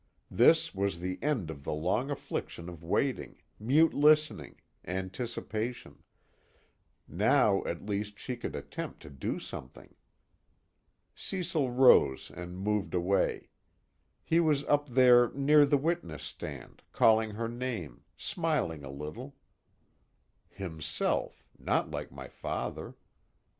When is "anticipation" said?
4.83-6.01